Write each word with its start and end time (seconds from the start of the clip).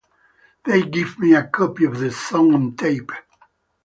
They 0.65 0.81
gave 0.81 1.19
me 1.19 1.35
a 1.35 1.43
copy 1.43 1.85
of 1.85 1.99
the 1.99 2.09
song 2.09 2.55
on 2.55 2.75
tape. 2.75 3.11